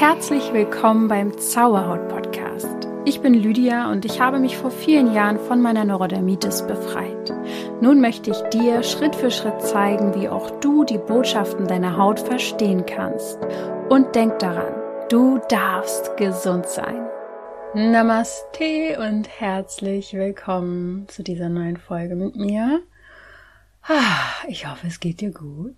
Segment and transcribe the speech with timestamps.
[0.00, 2.88] Herzlich willkommen beim Zauberhaut Podcast.
[3.04, 7.30] Ich bin Lydia und ich habe mich vor vielen Jahren von meiner Neurodermitis befreit.
[7.82, 12.18] Nun möchte ich dir Schritt für Schritt zeigen, wie auch du die Botschaften deiner Haut
[12.18, 13.38] verstehen kannst.
[13.90, 14.72] Und denk daran,
[15.10, 17.06] du darfst gesund sein.
[17.74, 22.80] Namaste und herzlich willkommen zu dieser neuen Folge mit mir.
[23.82, 25.76] Ah, ich hoffe, es geht dir gut.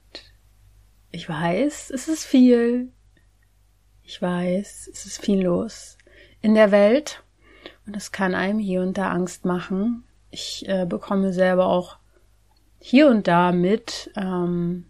[1.11, 2.93] Ich weiß, es ist viel.
[4.13, 5.97] Ich weiß, es ist viel los
[6.43, 7.23] in der Welt
[7.87, 10.05] und es kann einem hier und da Angst machen.
[10.31, 11.97] Ich äh, bekomme selber auch
[12.79, 14.85] hier und da mit, ähm,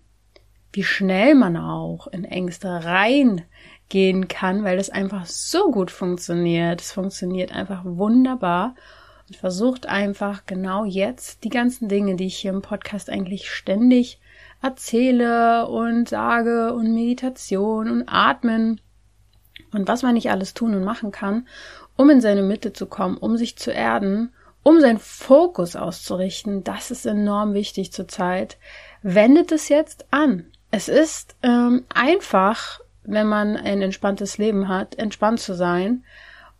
[0.72, 6.80] wie schnell man auch in Ängste reingehen kann, weil das einfach so gut funktioniert.
[6.80, 8.74] Es funktioniert einfach wunderbar
[9.28, 14.18] und versucht einfach genau jetzt die ganzen Dinge, die ich hier im Podcast eigentlich ständig
[14.60, 18.80] erzähle und sage und Meditation und Atmen
[19.72, 21.46] und was man nicht alles tun und machen kann,
[21.96, 26.90] um in seine Mitte zu kommen, um sich zu erden, um seinen Fokus auszurichten, das
[26.90, 28.58] ist enorm wichtig zurzeit.
[29.02, 30.46] Wendet es jetzt an.
[30.70, 36.04] Es ist ähm, einfach, wenn man ein entspanntes Leben hat, entspannt zu sein.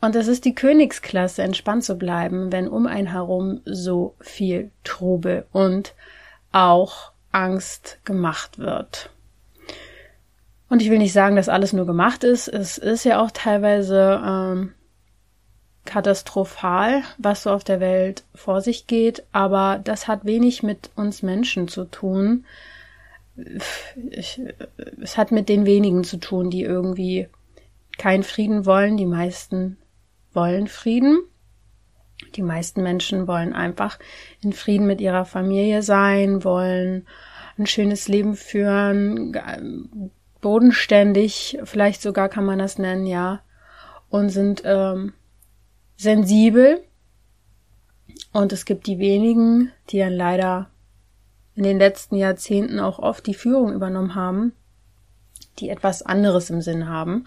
[0.00, 5.47] Und es ist die Königsklasse, entspannt zu bleiben, wenn um einen herum so viel Trubel
[5.52, 5.94] und
[6.50, 9.10] auch Angst gemacht wird.
[10.73, 12.48] Und ich will nicht sagen, dass alles nur gemacht ist.
[12.48, 14.73] Es ist ja auch teilweise ähm,
[15.84, 19.23] katastrophal, was so auf der Welt vor sich geht.
[19.33, 22.47] Aber das hat wenig mit uns Menschen zu tun.
[24.12, 24.41] Ich,
[25.03, 27.28] es hat mit den wenigen zu tun, die irgendwie
[27.98, 28.97] keinen Frieden wollen.
[28.97, 29.77] Die meisten
[30.33, 31.19] wollen Frieden.
[32.34, 33.98] Die meisten Menschen wollen einfach
[34.41, 37.06] in Frieden mit ihrer Familie sein, wollen
[37.59, 39.33] ein schönes Leben führen,
[40.42, 43.40] bodenständig, vielleicht sogar kann man das nennen, ja,
[44.10, 45.14] und sind ähm,
[45.96, 46.82] sensibel.
[48.32, 50.69] Und es gibt die wenigen, die dann leider
[51.54, 54.52] in den letzten Jahrzehnten auch oft die Führung übernommen haben,
[55.58, 57.26] die etwas anderes im Sinn haben.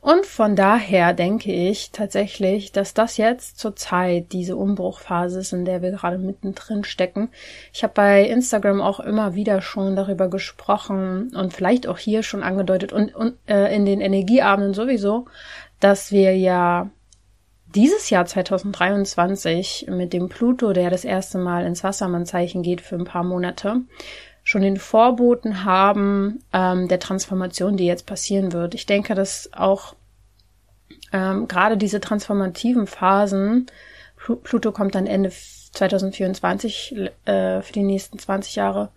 [0.00, 5.64] Und von daher denke ich tatsächlich, dass das jetzt zur Zeit diese Umbruchphase ist, in
[5.64, 7.30] der wir gerade mittendrin stecken.
[7.72, 12.42] Ich habe bei Instagram auch immer wieder schon darüber gesprochen und vielleicht auch hier schon
[12.42, 15.26] angedeutet und, und äh, in den Energieabenden sowieso,
[15.78, 16.90] dass wir ja
[17.74, 23.04] dieses Jahr 2023 mit dem Pluto, der das erste Mal ins Wassermannzeichen geht für ein
[23.04, 23.82] paar Monate,
[24.44, 28.74] schon den Vorboten haben ähm, der Transformation, die jetzt passieren wird.
[28.74, 29.94] Ich denke, dass auch
[31.12, 33.66] ähm, gerade diese transformativen Phasen,
[34.16, 38.90] Pluto kommt dann Ende 2024 äh, für die nächsten 20 Jahre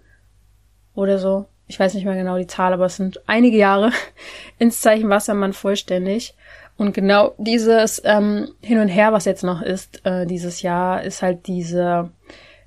[0.93, 1.45] oder so.
[1.67, 3.91] Ich weiß nicht mehr genau die Zahl, aber es sind einige Jahre
[4.59, 6.35] ins Zeichen Wassermann vollständig.
[6.77, 11.21] Und genau dieses ähm, Hin und Her, was jetzt noch ist, äh, dieses Jahr, ist
[11.21, 12.11] halt diese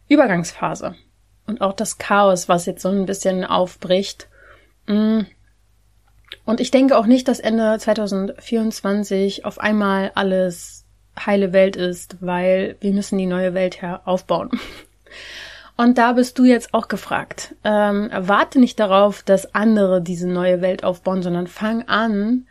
[0.08, 0.96] Übergangsphase
[1.48, 4.28] und auch das Chaos, was jetzt so ein bisschen aufbricht.
[4.86, 5.22] Mm.
[6.44, 10.84] Und ich denke auch nicht, dass Ende 2024 auf einmal alles
[11.18, 14.50] heile Welt ist, weil wir müssen die neue Welt her aufbauen.
[15.76, 17.54] Und da bist du jetzt auch gefragt.
[17.62, 22.46] Ähm, warte nicht darauf, dass andere diese neue Welt aufbauen, sondern fang an,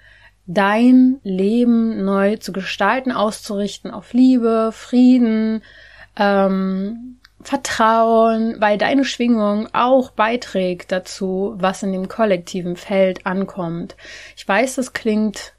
[0.46, 5.62] dein Leben neu zu gestalten, auszurichten auf Liebe, Frieden,
[6.16, 13.96] ähm, Vertrauen, weil deine Schwingung auch beiträgt dazu, was in dem kollektiven Feld ankommt.
[14.36, 15.54] Ich weiß, das klingt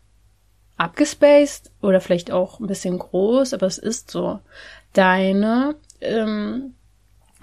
[0.77, 4.41] abgespaced oder vielleicht auch ein bisschen groß, aber es ist so.
[4.93, 6.75] Deine, ähm,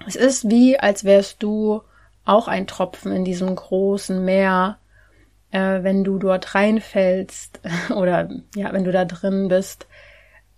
[0.06, 1.82] es ist wie, als wärst du
[2.24, 4.78] auch ein Tropfen in diesem großen Meer,
[5.50, 7.60] äh, wenn du dort reinfällst
[7.94, 9.86] oder ja, wenn du da drin bist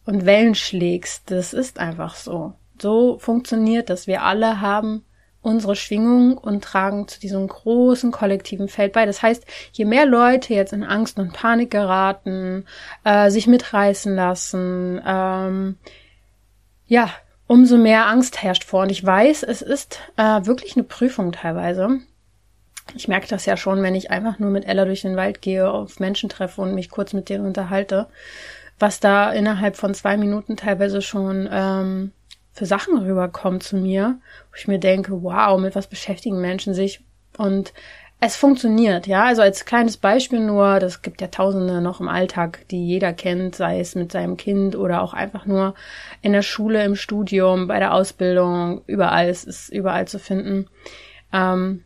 [0.05, 1.31] und Wellen schlägst.
[1.31, 2.55] Das ist einfach so.
[2.83, 4.07] So funktioniert das.
[4.07, 5.05] Wir alle haben
[5.41, 9.07] unsere Schwingung und tragen zu diesem großen kollektiven Feld bei.
[9.07, 12.67] Das heißt, je mehr Leute jetzt in Angst und Panik geraten,
[13.05, 15.77] äh, sich mitreißen lassen, ähm,
[16.87, 17.11] ja,
[17.47, 18.83] umso mehr Angst herrscht vor.
[18.83, 22.01] Und ich weiß, es ist äh, wirklich eine Prüfung teilweise.
[22.95, 25.71] Ich merke das ja schon, wenn ich einfach nur mit Ella durch den Wald gehe,
[25.71, 28.09] auf Menschen treffe und mich kurz mit denen unterhalte,
[28.79, 32.13] was da innerhalb von zwei Minuten teilweise schon ähm,
[32.59, 34.19] für Sachen rüberkommen zu mir,
[34.51, 37.05] wo ich mir denke, wow, mit was beschäftigen Menschen sich?
[37.37, 37.73] Und
[38.21, 39.25] es funktioniert, ja.
[39.27, 43.55] Also als kleines Beispiel nur, das gibt ja Tausende noch im Alltag, die jeder kennt,
[43.55, 45.75] sei es mit seinem Kind oder auch einfach nur
[46.21, 50.67] in der Schule, im Studium, bei der Ausbildung, überall, es ist überall zu finden.
[51.33, 51.85] Ähm,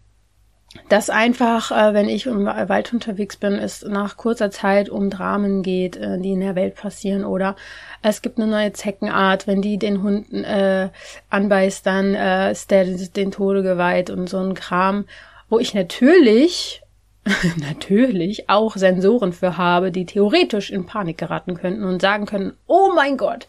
[0.88, 5.62] dass einfach, äh, wenn ich im Wald unterwegs bin, es nach kurzer Zeit um Dramen
[5.62, 7.56] geht, äh, die in der Welt passieren oder
[8.02, 10.88] es gibt eine neue Zeckenart, wenn die den Hunden äh,
[11.30, 15.04] anbeißt, dann äh, ist der den Tode geweiht und so ein Kram,
[15.48, 16.82] wo ich natürlich
[17.56, 22.90] natürlich auch Sensoren für habe, die theoretisch in Panik geraten könnten und sagen können, oh
[22.94, 23.46] mein Gott,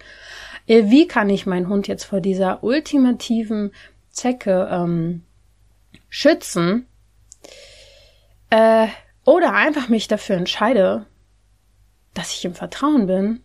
[0.68, 3.72] äh, wie kann ich meinen Hund jetzt vor dieser ultimativen
[4.12, 5.24] Zecke ähm,
[6.10, 6.86] schützen?
[8.54, 8.88] Äh,
[9.26, 11.08] oder einfach mich dafür entscheide,
[12.14, 13.40] dass ich im Vertrauen bin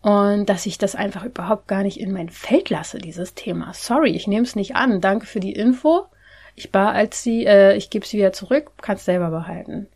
[0.00, 3.74] und dass ich das einfach überhaupt gar nicht in mein Feld lasse, dieses Thema.
[3.74, 5.02] Sorry, ich nehme es nicht an.
[5.02, 6.06] Danke für die Info.
[6.54, 9.86] Ich bar als sie, äh, ich gebe sie wieder zurück, kannst selber behalten.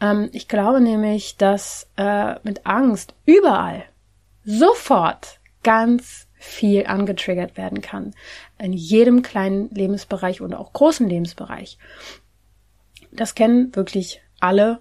[0.00, 3.84] Ähm, ich glaube nämlich, dass äh, mit Angst überall
[4.46, 8.14] sofort ganz viel angetriggert werden kann.
[8.58, 11.76] In jedem kleinen Lebensbereich und auch großen Lebensbereich.
[13.14, 14.80] Das kennen wirklich alle.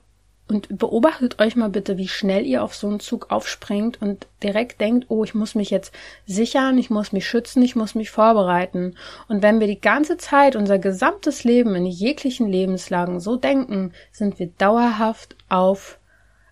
[0.50, 4.82] Und beobachtet euch mal bitte, wie schnell ihr auf so einen Zug aufspringt und direkt
[4.82, 5.94] denkt, oh, ich muss mich jetzt
[6.26, 8.96] sichern, ich muss mich schützen, ich muss mich vorbereiten.
[9.30, 14.38] Und wenn wir die ganze Zeit unser gesamtes Leben in jeglichen Lebenslagen so denken, sind
[14.38, 15.98] wir dauerhaft auf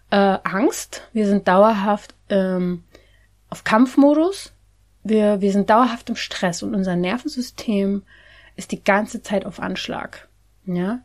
[0.09, 2.85] äh, Angst, wir sind dauerhaft ähm,
[3.49, 4.53] auf Kampfmodus,
[5.03, 8.03] wir, wir sind dauerhaft im Stress und unser Nervensystem
[8.55, 10.29] ist die ganze Zeit auf Anschlag.
[10.65, 11.01] Ja,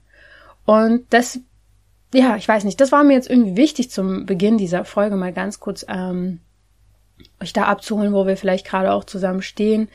[0.66, 1.40] und das,
[2.12, 5.32] ja, ich weiß nicht, das war mir jetzt irgendwie wichtig zum Beginn dieser Folge mal
[5.32, 6.40] ganz kurz ähm,
[7.40, 9.88] euch da abzuholen, wo wir vielleicht gerade auch zusammen stehen.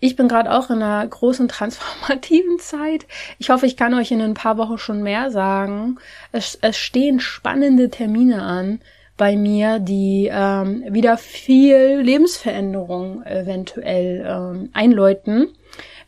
[0.00, 3.06] Ich bin gerade auch in einer großen transformativen Zeit.
[3.38, 5.98] Ich hoffe, ich kann euch in ein paar Wochen schon mehr sagen.
[6.32, 8.80] Es, es stehen spannende Termine an
[9.16, 15.48] bei mir, die ähm, wieder viel Lebensveränderung eventuell ähm, einläuten.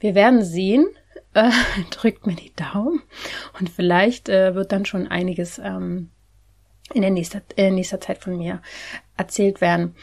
[0.00, 0.86] Wir werden sehen
[1.36, 1.50] äh,
[1.90, 3.02] drückt mir die Daumen
[3.58, 6.10] und vielleicht äh, wird dann schon einiges ähm,
[6.92, 8.60] in der nächster, äh, nächster Zeit von mir
[9.16, 9.94] erzählt werden.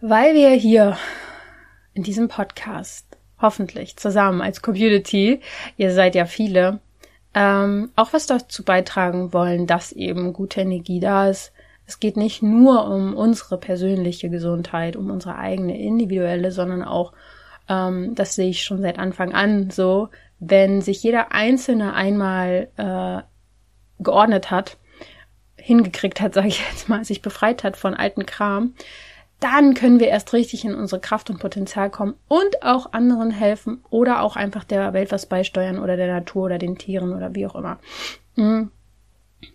[0.00, 0.96] Weil wir hier
[1.94, 3.06] in diesem Podcast
[3.40, 5.40] hoffentlich zusammen als Community,
[5.76, 6.80] ihr seid ja viele,
[7.34, 11.52] ähm, auch was dazu beitragen wollen, dass eben gute Energie da ist.
[11.86, 17.12] Es geht nicht nur um unsere persönliche Gesundheit, um unsere eigene individuelle, sondern auch,
[17.68, 20.08] ähm, das sehe ich schon seit Anfang an so,
[20.44, 23.22] wenn sich jeder Einzelne einmal äh,
[24.02, 24.76] geordnet hat,
[25.56, 28.74] hingekriegt hat, sage ich jetzt mal, sich befreit hat von alten Kram,
[29.38, 33.84] dann können wir erst richtig in unsere Kraft und Potenzial kommen und auch anderen helfen
[33.90, 37.46] oder auch einfach der Welt was beisteuern oder der Natur oder den Tieren oder wie
[37.46, 37.78] auch immer.
[38.36, 38.70] Mhm.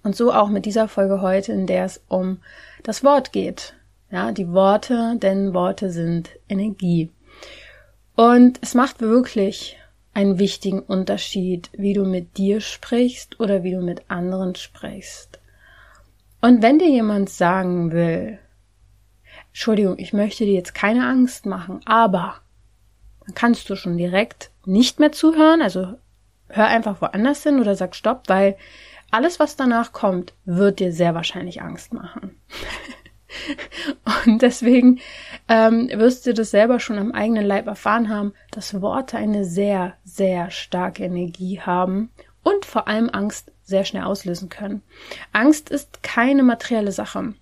[0.03, 2.39] Und so auch mit dieser Folge heute, in der es um
[2.83, 3.73] das Wort geht.
[4.09, 7.11] Ja, die Worte, denn Worte sind Energie.
[8.15, 9.77] Und es macht wirklich
[10.17, 15.39] einen wichtigen Unterschied, wie du mit dir sprichst oder wie du mit anderen sprichst.
[16.41, 18.39] Und wenn dir jemand sagen will,
[19.49, 22.37] Entschuldigung, ich möchte dir jetzt keine Angst machen, aber
[23.25, 25.93] dann kannst du schon direkt nicht mehr zuhören, also
[26.49, 28.57] hör einfach woanders hin oder sag Stopp, weil
[29.11, 32.41] alles, was danach kommt, wird dir sehr wahrscheinlich Angst machen.
[34.25, 34.99] Und deswegen
[35.47, 39.95] ähm, wirst du das selber schon am eigenen Leib erfahren haben, dass Worte eine sehr,
[40.03, 42.11] sehr starke Energie haben
[42.43, 44.81] und vor allem Angst sehr schnell auslösen können.
[45.33, 47.33] Angst ist keine materielle Sache.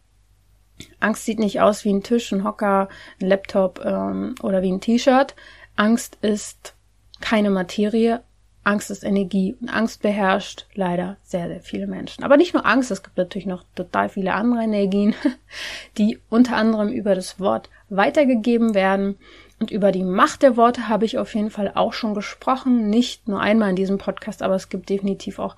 [0.99, 2.89] Angst sieht nicht aus wie ein Tisch, ein Hocker,
[3.21, 5.35] ein Laptop ähm, oder wie ein T-Shirt.
[5.75, 6.75] Angst ist
[7.21, 8.23] keine Materie.
[8.65, 12.23] Angst ist Energie und Angst beherrscht leider sehr, sehr viele Menschen.
[12.23, 15.13] Aber nicht nur Angst, es gibt natürlich noch total viele andere Energien,
[15.97, 19.17] die unter anderem über das Wort weitergegeben werden.
[19.59, 22.89] Und über die Macht der Worte habe ich auf jeden Fall auch schon gesprochen.
[22.89, 25.55] Nicht nur einmal in diesem Podcast, aber es gibt definitiv auch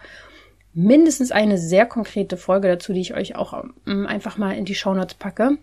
[0.74, 4.76] mindestens eine sehr konkrete Folge dazu, die ich euch auch ähm, einfach mal in die
[4.76, 5.58] Shownotes packe.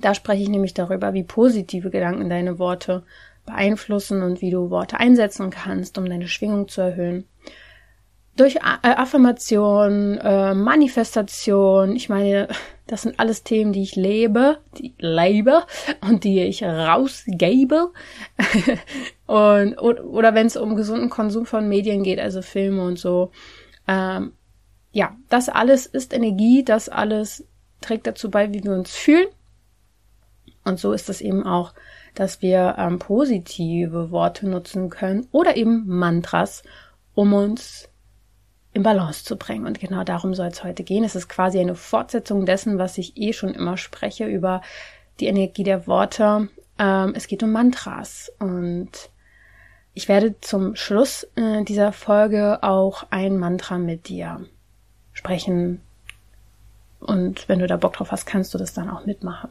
[0.00, 3.02] Da spreche ich nämlich darüber, wie positive Gedanken deine Worte
[3.48, 7.26] beeinflussen und wie du Worte einsetzen kannst, um deine Schwingung zu erhöhen.
[8.36, 12.46] Durch äh, Affirmation, äh, Manifestation, ich meine,
[12.86, 15.64] das sind alles Themen, die ich lebe, die lebe
[16.00, 17.92] und die ich rausgebe.
[19.26, 23.32] und, oder, oder wenn es um gesunden Konsum von Medien geht, also Filme und so.
[23.88, 24.32] Ähm,
[24.92, 27.44] ja, das alles ist Energie, das alles
[27.80, 29.26] trägt dazu bei, wie wir uns fühlen.
[30.64, 31.72] Und so ist es eben auch
[32.18, 36.64] dass wir ähm, positive Worte nutzen können oder eben Mantras,
[37.14, 37.88] um uns
[38.72, 39.66] in Balance zu bringen.
[39.66, 41.04] Und genau darum soll es heute gehen.
[41.04, 44.62] Es ist quasi eine Fortsetzung dessen, was ich eh schon immer spreche über
[45.20, 46.48] die Energie der Worte.
[46.76, 48.90] Ähm, es geht um Mantras und
[49.94, 54.44] ich werde zum Schluss äh, dieser Folge auch ein Mantra mit dir
[55.12, 55.82] sprechen.
[56.98, 59.50] Und wenn du da Bock drauf hast, kannst du das dann auch mitmachen.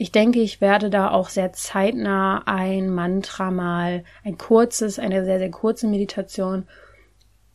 [0.00, 5.38] Ich denke, ich werde da auch sehr zeitnah ein Mantra mal, ein kurzes, eine sehr,
[5.38, 6.66] sehr kurze Meditation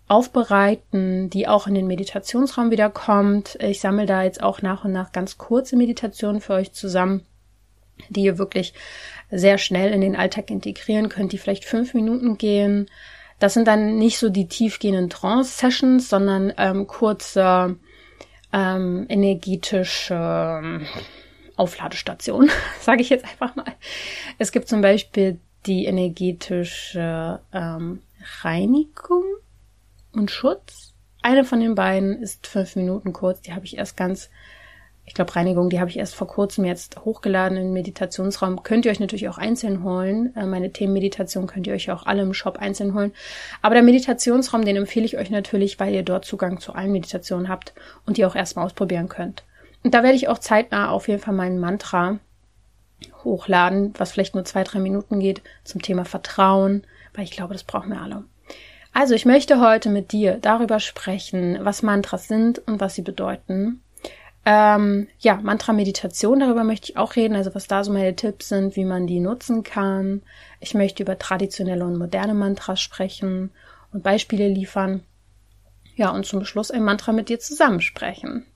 [0.08, 3.58] aufbereiten, die auch in den Meditationsraum wieder kommt.
[3.60, 7.26] Ich sammle da jetzt auch nach und nach ganz kurze Meditationen für euch zusammen,
[8.10, 8.76] die ihr wirklich
[9.32, 12.92] sehr schnell in den Alltag integrieren könnt, die vielleicht fünf Minuten gehen.
[13.40, 17.76] Das sind dann nicht so die tiefgehenden Trance-Sessions, sondern ähm, kurze
[18.54, 20.86] ähm, energetische
[21.58, 23.74] Aufladestation, sage ich jetzt einfach mal.
[24.38, 28.02] Es gibt zum Beispiel die energetische ähm,
[28.42, 29.24] Reinigung
[30.14, 30.94] und Schutz.
[31.22, 33.42] Eine von den beiden ist fünf Minuten kurz.
[33.42, 34.30] Die habe ich erst ganz,
[35.06, 38.62] ich glaube Reinigung, die habe ich erst vor kurzem jetzt hochgeladen im Meditationsraum.
[38.62, 40.36] Könnt ihr euch natürlich auch einzeln holen.
[40.36, 43.14] Äh, meine Themenmeditation könnt ihr euch auch alle im Shop einzeln holen.
[43.62, 47.50] Aber der Meditationsraum, den empfehle ich euch natürlich, weil ihr dort Zugang zu allen Meditationen
[47.50, 47.74] habt
[48.06, 49.44] und die auch erstmal ausprobieren könnt.
[49.86, 52.18] Und da werde ich auch zeitnah auf jeden Fall mein Mantra
[53.24, 57.64] hochladen, was vielleicht nur zwei, drei Minuten geht, zum Thema Vertrauen, weil ich glaube, das
[57.64, 58.24] brauchen wir alle.
[58.94, 63.80] Also ich möchte heute mit dir darüber sprechen, was Mantras sind und was sie bedeuten.
[64.44, 68.76] Ähm, ja, Mantra-Meditation, darüber möchte ich auch reden, also was da so meine Tipps sind,
[68.76, 70.24] wie man die nutzen kann.
[70.62, 73.52] Ich möchte über traditionelle und moderne Mantras sprechen
[73.94, 75.04] und Beispiele liefern.
[75.96, 78.48] Ja, und zum Schluss ein Mantra mit dir zusammensprechen.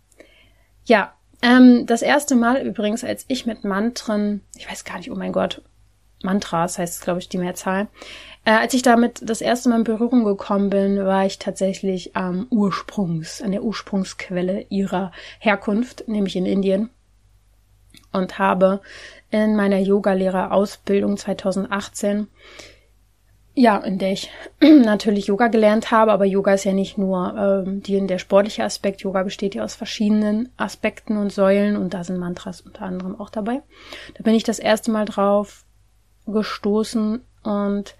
[0.85, 5.15] Ja, ähm, das erste Mal übrigens, als ich mit Mantren, ich weiß gar nicht, oh
[5.15, 5.61] mein Gott,
[6.23, 7.87] Mantras heißt es, glaube ich, die Mehrzahl.
[8.45, 12.47] Äh, als ich damit das erste Mal in Berührung gekommen bin, war ich tatsächlich am
[12.49, 16.89] Ursprungs, an der Ursprungsquelle ihrer Herkunft, nämlich in Indien.
[18.11, 18.81] Und habe
[19.29, 22.27] in meiner Yogalehrerausbildung 2018
[23.59, 27.83] ja, in der ich natürlich Yoga gelernt habe, aber Yoga ist ja nicht nur ähm,
[27.83, 29.01] die, der sportliche Aspekt.
[29.01, 33.29] Yoga besteht ja aus verschiedenen Aspekten und Säulen und da sind Mantras unter anderem auch
[33.29, 33.61] dabei.
[34.15, 35.65] Da bin ich das erste Mal drauf
[36.25, 37.95] gestoßen und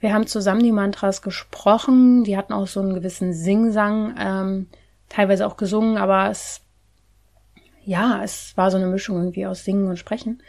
[0.00, 2.24] wir haben zusammen die Mantras gesprochen.
[2.24, 4.66] Die hatten auch so einen gewissen Singsang, ähm,
[5.08, 6.62] teilweise auch gesungen, aber es,
[7.84, 10.42] ja, es war so eine Mischung irgendwie aus Singen und Sprechen.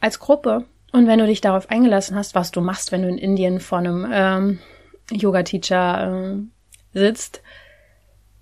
[0.00, 3.18] Als Gruppe und wenn du dich darauf eingelassen hast, was du machst, wenn du in
[3.18, 4.58] Indien vor einem ähm,
[5.10, 7.42] Yoga-Teacher äh, sitzt,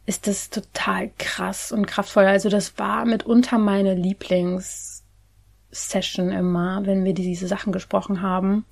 [0.06, 2.26] ist das total krass und kraftvoll.
[2.26, 8.64] Also das war mitunter meine Lieblingssession immer, wenn wir diese Sachen gesprochen haben.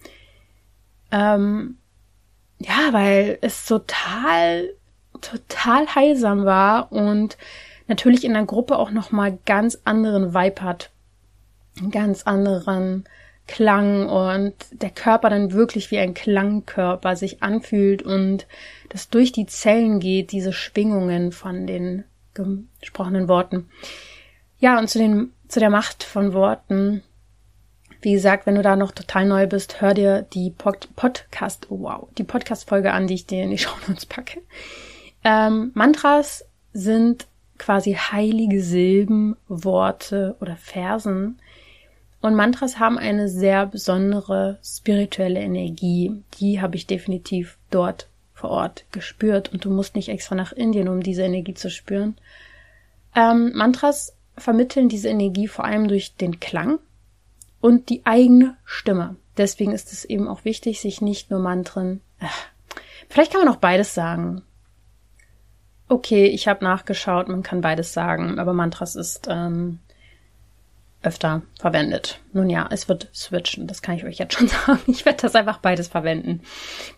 [1.11, 1.78] Ähm,
[2.61, 4.71] ja, weil es total,
[5.21, 7.37] total heilsam war und
[7.88, 10.93] natürlich in der Gruppe auch nochmal ganz anderen Vibe hat.
[11.90, 13.09] Ganz anderen
[13.46, 18.46] Klang und der Körper dann wirklich wie ein Klangkörper sich anfühlt und
[18.88, 22.04] das durch die Zellen geht, diese Schwingungen von den
[22.80, 23.68] gesprochenen Worten.
[24.58, 27.02] Ja, und zu den, zu der Macht von Worten.
[28.00, 31.80] Wie gesagt, wenn du da noch total neu bist, hör dir die Pod Podcast, oh
[31.80, 34.40] wow, die Podcast-Folge an, die ich dir in die Show Notes packe.
[35.22, 37.26] Ähm, Mantras sind
[37.58, 41.38] quasi heilige Silben, Worte oder Versen,
[42.25, 46.23] und Mantras haben eine sehr besondere spirituelle Energie.
[46.40, 49.52] Die habe ich definitiv dort vor Ort gespürt.
[49.52, 52.16] Und du musst nicht extra nach Indien, um diese Energie zu spüren.
[53.14, 56.78] Ähm, Mantras vermitteln diese Energie vor allem durch den Klang
[57.61, 59.16] und die eigene Stimme.
[59.37, 62.00] Deswegen ist es eben auch wichtig, sich nicht nur Mantren.
[62.21, 62.26] Äh,
[63.11, 64.40] vielleicht kann man auch beides sagen.
[65.88, 69.81] Okay, ich habe nachgeschaut, man kann beides sagen, aber Mantras ist ähm,
[71.04, 72.20] öfter verwendet.
[72.32, 74.80] Nun ja, es wird switchen, das kann ich euch jetzt schon sagen.
[74.87, 76.42] Ich werde das einfach beides verwenden.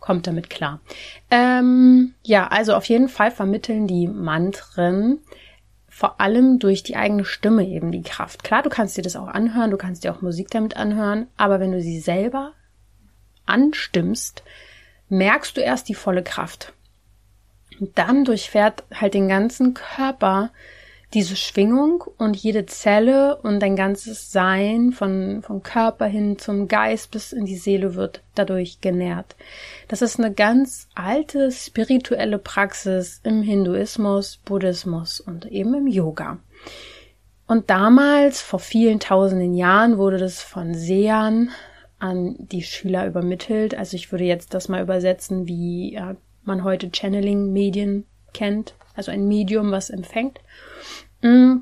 [0.01, 0.81] Kommt damit klar.
[1.31, 5.21] Ähm, ja, also auf jeden Fall vermitteln die Mantren
[5.89, 8.45] vor allem durch die eigene Stimme eben die Kraft.
[8.45, 11.59] Klar, du kannst dir das auch anhören, du kannst dir auch Musik damit anhören, aber
[11.59, 12.53] wenn du sie selber
[13.47, 14.43] anstimmst,
[15.09, 16.75] merkst du erst die volle Kraft.
[17.81, 20.51] Und dann durchfährt halt den ganzen Körper
[21.15, 27.11] diese Schwingung und jede Zelle und dein ganzes Sein von, vom Körper hin zum Geist
[27.11, 29.37] bis in die Seele wird dadurch genährt.
[29.89, 36.39] Das ist eine ganz alte spirituelle Praxis im Hinduismus, Buddhismus und eben im Yoga.
[37.47, 41.51] Und damals, vor vielen tausenden Jahren, wurde das von Sehern
[42.01, 43.77] an die Schüler übermittelt.
[43.77, 45.99] Also ich würde jetzt das mal übersetzen, wie
[46.43, 48.75] man heute Channeling-Medien kennt.
[48.97, 50.41] Also ein Medium, was empfängt.
[51.23, 51.59] Mm.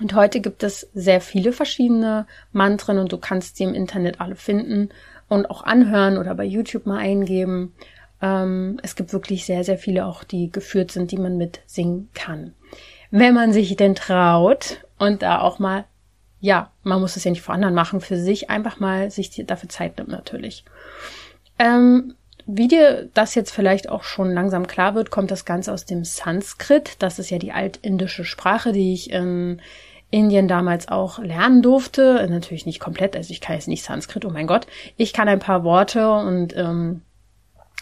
[0.00, 4.36] Und heute gibt es sehr viele verschiedene Mantren und du kannst sie im Internet alle
[4.36, 4.90] finden.
[5.28, 7.72] und auch anhören oder bei YouTube mal eingeben.
[8.20, 12.10] Ähm, es gibt wirklich sehr, sehr viele auch, die geführt sind, die man mit singen
[12.12, 12.52] kann.
[13.10, 15.86] Wenn man sich denn traut und da auch mal,
[16.40, 19.70] ja, man muss es ja nicht vor anderen machen, für sich einfach mal sich dafür
[19.70, 20.64] Zeit nimmt natürlich.
[21.58, 22.14] Ähm,
[22.46, 26.04] wie dir das jetzt vielleicht auch schon langsam klar wird, kommt das Ganze aus dem
[26.04, 26.96] Sanskrit.
[26.98, 29.60] Das ist ja die altindische Sprache, die ich in
[30.10, 32.26] Indien damals auch lernen durfte.
[32.28, 34.66] Natürlich nicht komplett, also ich kann jetzt nicht Sanskrit, oh mein Gott.
[34.96, 37.02] Ich kann ein paar Worte und ähm,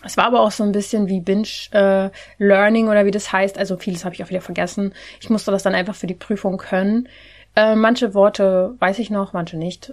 [0.04, 3.58] es war aber auch so ein bisschen wie Binge äh, oder wie das heißt.
[3.58, 4.94] Also vieles habe ich auch wieder vergessen.
[5.20, 7.08] Ich musste das dann einfach für die Prüfung können.
[7.56, 9.92] Äh, manche Worte weiß ich noch, manche nicht.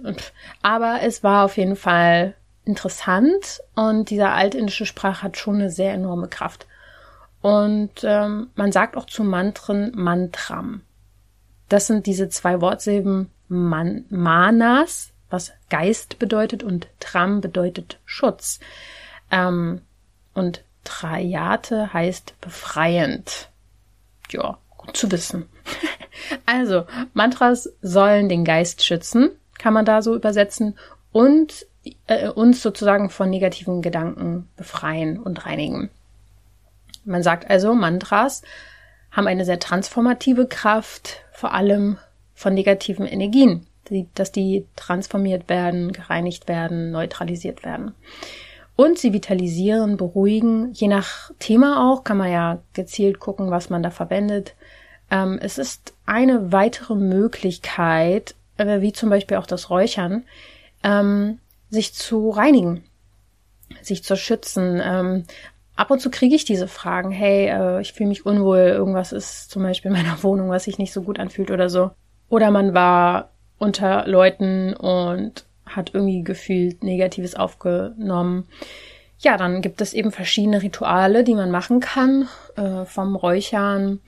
[0.62, 2.34] Aber es war auf jeden Fall
[2.68, 6.66] interessant und diese altindische Sprache hat schon eine sehr enorme Kraft.
[7.40, 10.82] Und ähm, man sagt auch zu Mantren Mantram.
[11.68, 18.60] Das sind diese zwei Wortsilben Man Manas, was Geist bedeutet, und Tram bedeutet Schutz.
[19.30, 19.80] Ähm,
[20.34, 23.48] und Trayate heißt befreiend.
[24.30, 25.48] Ja, gut zu wissen.
[26.46, 30.76] also, Mantras sollen den Geist schützen, kann man da so übersetzen,
[31.12, 31.66] und
[32.06, 35.90] äh, uns sozusagen von negativen Gedanken befreien und reinigen.
[37.04, 38.42] Man sagt also, Mantras
[39.10, 41.98] haben eine sehr transformative Kraft, vor allem
[42.34, 43.66] von negativen Energien,
[44.14, 47.94] dass die transformiert werden, gereinigt werden, neutralisiert werden.
[48.76, 53.82] Und sie vitalisieren, beruhigen, je nach Thema auch, kann man ja gezielt gucken, was man
[53.82, 54.54] da verwendet.
[55.10, 60.24] Ähm, es ist eine weitere Möglichkeit, äh, wie zum Beispiel auch das Räuchern,
[60.84, 62.84] ähm, sich zu reinigen,
[63.82, 64.80] sich zu schützen.
[64.82, 65.24] Ähm,
[65.76, 69.50] ab und zu kriege ich diese Fragen, hey, äh, ich fühle mich unwohl, irgendwas ist
[69.50, 71.90] zum Beispiel in meiner Wohnung, was sich nicht so gut anfühlt oder so.
[72.28, 78.46] Oder man war unter Leuten und hat irgendwie gefühlt Negatives aufgenommen.
[79.18, 84.00] Ja, dann gibt es eben verschiedene Rituale, die man machen kann, äh, vom Räuchern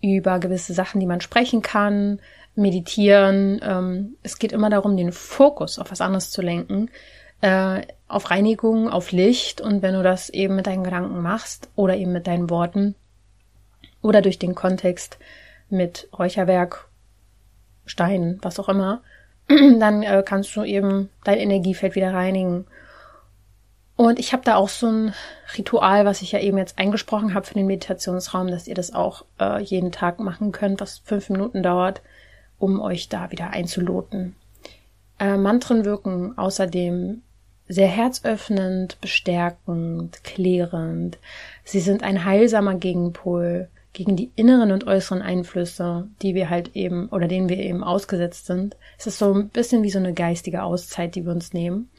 [0.00, 2.20] über gewisse Sachen, die man sprechen kann,
[2.54, 3.60] meditieren.
[3.62, 6.90] Ähm, es geht immer darum, den Fokus auf was anderes zu lenken,
[7.40, 9.60] äh, auf Reinigung, auf Licht.
[9.60, 12.94] Und wenn du das eben mit deinen Gedanken machst oder eben mit deinen Worten
[14.02, 15.18] oder durch den Kontext
[15.70, 16.88] mit Räucherwerk,
[17.86, 19.02] Stein, was auch immer,
[19.48, 22.66] dann äh, kannst du eben dein Energiefeld wieder reinigen.
[23.98, 25.14] Und ich habe da auch so ein
[25.56, 29.24] Ritual, was ich ja eben jetzt eingesprochen habe für den Meditationsraum, dass ihr das auch
[29.40, 32.00] äh, jeden Tag machen könnt, was fünf Minuten dauert
[32.58, 34.36] um euch da wieder einzuloten.
[35.18, 37.22] Äh, Mantren wirken außerdem
[37.68, 41.18] sehr herzöffnend, bestärkend, klärend.
[41.64, 47.08] Sie sind ein heilsamer Gegenpol gegen die inneren und äußeren Einflüsse, die wir halt eben
[47.08, 48.76] oder denen wir eben ausgesetzt sind.
[48.98, 51.90] Es ist so ein bisschen wie so eine geistige Auszeit, die wir uns nehmen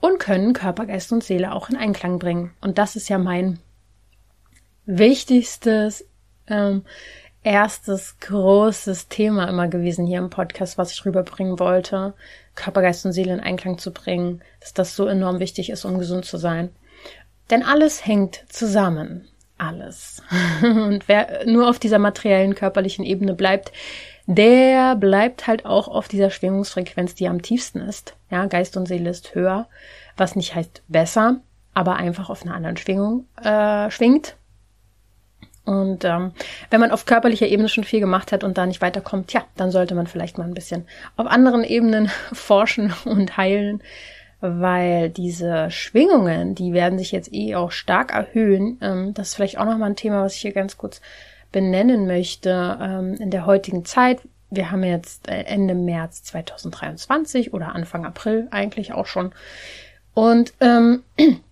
[0.00, 2.52] und können Körper, Geist und Seele auch in Einklang bringen.
[2.60, 3.58] Und das ist ja mein
[4.84, 6.04] wichtigstes
[6.48, 6.82] ähm,
[7.42, 12.14] erstes großes Thema immer gewesen hier im Podcast, was ich rüberbringen wollte,
[12.54, 15.98] Körper, Geist und Seele in Einklang zu bringen, dass das so enorm wichtig ist, um
[15.98, 16.70] gesund zu sein.
[17.50, 19.28] Denn alles hängt zusammen.
[19.58, 20.22] Alles.
[20.62, 23.72] Und wer nur auf dieser materiellen, körperlichen Ebene bleibt,
[24.26, 28.14] der bleibt halt auch auf dieser Schwingungsfrequenz, die am tiefsten ist.
[28.30, 29.68] Ja, Geist und Seele ist höher,
[30.16, 31.40] was nicht heißt besser,
[31.74, 34.36] aber einfach auf einer anderen Schwingung äh, schwingt.
[35.64, 36.32] Und ähm,
[36.70, 39.70] wenn man auf körperlicher Ebene schon viel gemacht hat und da nicht weiterkommt, ja, dann
[39.70, 43.82] sollte man vielleicht mal ein bisschen auf anderen Ebenen forschen und heilen,
[44.40, 48.78] weil diese Schwingungen, die werden sich jetzt eh auch stark erhöhen.
[48.80, 51.00] Ähm, das ist vielleicht auch nochmal ein Thema, was ich hier ganz kurz
[51.50, 52.78] benennen möchte.
[52.80, 54.20] Ähm, in der heutigen Zeit,
[54.50, 59.32] wir haben jetzt äh, Ende März 2023 oder Anfang April eigentlich auch schon.
[60.14, 61.02] Und ähm,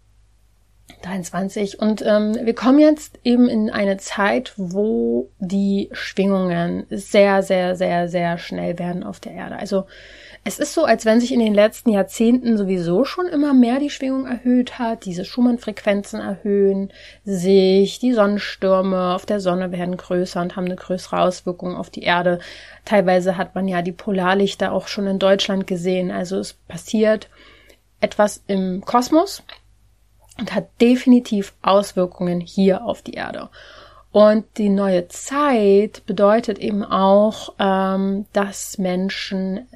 [1.03, 1.79] 23.
[1.79, 8.09] Und ähm, wir kommen jetzt eben in eine Zeit, wo die Schwingungen sehr, sehr, sehr,
[8.09, 9.57] sehr schnell werden auf der Erde.
[9.57, 9.87] Also
[10.47, 13.91] es ist so, als wenn sich in den letzten Jahrzehnten sowieso schon immer mehr die
[13.91, 16.93] Schwingung erhöht hat, diese Schumann-Frequenzen erhöhen
[17.25, 22.05] sich, die Sonnenstürme auf der Sonne werden größer und haben eine größere Auswirkung auf die
[22.05, 22.39] Erde.
[22.85, 26.13] Teilweise hat man ja die Polarlichter auch schon in Deutschland gesehen.
[26.13, 27.29] Also es passiert
[28.01, 29.43] etwas im Kosmos,
[30.39, 33.49] und hat definitiv Auswirkungen hier auf die Erde.
[34.13, 39.69] Und die neue Zeit bedeutet eben auch, ähm, dass Menschen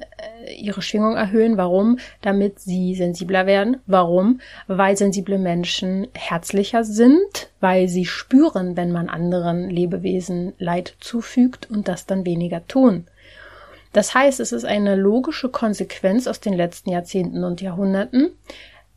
[0.57, 1.57] ihre Schwingung erhöhen.
[1.57, 1.99] Warum?
[2.21, 3.77] Damit sie sensibler werden.
[3.85, 4.39] Warum?
[4.67, 11.87] Weil sensible Menschen herzlicher sind, weil sie spüren, wenn man anderen Lebewesen Leid zufügt und
[11.87, 13.07] das dann weniger tun.
[13.93, 18.31] Das heißt, es ist eine logische Konsequenz aus den letzten Jahrzehnten und Jahrhunderten,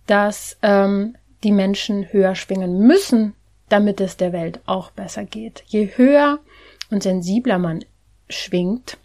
[0.06, 3.34] dass ähm, die Menschen höher schwingen müssen,
[3.68, 5.64] damit es der Welt auch besser geht.
[5.66, 6.38] Je höher
[6.90, 7.84] und sensibler man
[8.28, 8.98] schwingt,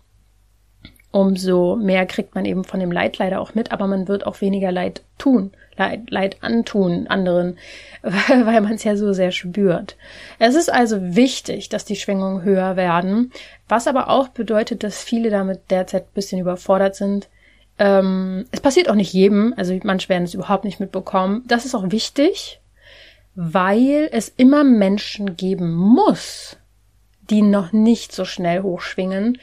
[1.11, 4.41] umso mehr kriegt man eben von dem Leid leider auch mit, aber man wird auch
[4.41, 7.57] weniger Leid tun, Leid, Leid antun anderen,
[8.01, 9.95] weil man es ja so sehr spürt.
[10.37, 13.31] Es ist also wichtig, dass die Schwingungen höher werden,
[13.67, 17.27] was aber auch bedeutet, dass viele damit derzeit ein bisschen überfordert sind.
[17.79, 21.43] Ähm, es passiert auch nicht jedem, also manche werden es überhaupt nicht mitbekommen.
[21.47, 22.59] Das ist auch wichtig,
[23.33, 26.57] weil es immer Menschen geben muss,
[27.29, 29.37] die noch nicht so schnell hochschwingen,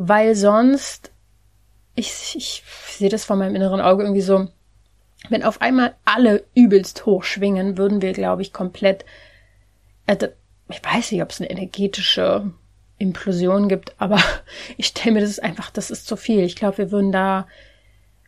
[0.00, 1.10] weil sonst,
[1.96, 4.46] ich, ich sehe das vor meinem inneren Auge irgendwie so,
[5.28, 9.04] wenn auf einmal alle übelst hochschwingen, würden wir, glaube ich, komplett,
[10.06, 10.28] also,
[10.68, 12.52] ich weiß nicht, ob es eine energetische
[12.98, 14.20] Implosion gibt, aber
[14.76, 16.44] ich stelle mir das einfach, das ist zu viel.
[16.44, 17.48] Ich glaube, wir würden da,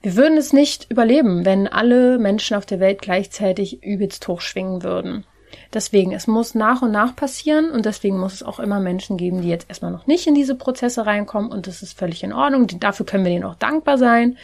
[0.03, 5.25] wir würden es nicht überleben, wenn alle Menschen auf der Welt gleichzeitig übelst hochschwingen würden.
[5.73, 9.43] Deswegen, es muss nach und nach passieren und deswegen muss es auch immer Menschen geben,
[9.43, 12.67] die jetzt erstmal noch nicht in diese Prozesse reinkommen und das ist völlig in Ordnung.
[12.81, 14.37] Dafür können wir denen auch dankbar sein.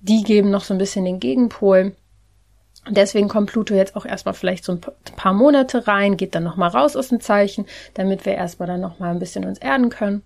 [0.00, 1.94] Die geben noch so ein bisschen den Gegenpol.
[2.84, 6.42] Und deswegen kommt Pluto jetzt auch erstmal vielleicht so ein paar Monate rein, geht dann
[6.42, 10.22] nochmal raus aus dem Zeichen, damit wir erstmal dann nochmal ein bisschen uns erden können.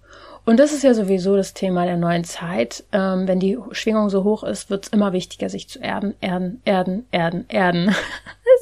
[0.46, 2.85] Und das ist ja sowieso das Thema der neuen Zeit.
[2.92, 6.62] Ähm, wenn die Schwingung so hoch ist, wird es immer wichtiger, sich zu erden, erden,
[6.64, 7.94] erden, erden, erden.